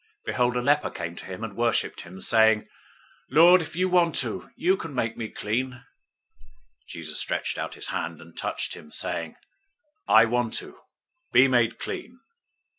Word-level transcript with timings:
008:002 0.21 0.25
Behold, 0.25 0.55
a 0.55 0.61
leper 0.63 0.89
came 0.89 1.15
to 1.15 1.25
him 1.27 1.43
and 1.43 1.55
worshiped 1.55 2.01
him, 2.01 2.19
saying, 2.19 2.67
"Lord, 3.29 3.61
if 3.61 3.75
you 3.75 3.87
want 3.87 4.15
to, 4.15 4.49
you 4.55 4.75
can 4.75 4.95
make 4.95 5.15
me 5.15 5.29
clean." 5.29 5.73
008:003 5.73 5.81
Jesus 6.87 7.19
stretched 7.19 7.59
out 7.59 7.75
his 7.75 7.89
hand, 7.89 8.19
and 8.19 8.35
touched 8.35 8.73
him, 8.73 8.89
saying, 8.91 9.35
"I 10.07 10.25
want 10.25 10.55
to. 10.55 10.79
Be 11.31 11.47
made 11.47 11.77
clean." 11.77 12.19